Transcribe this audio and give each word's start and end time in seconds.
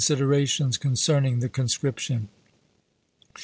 erations 0.09 0.79
concerning 0.79 1.39
the 1.41 1.47
conscription. 1.49 2.27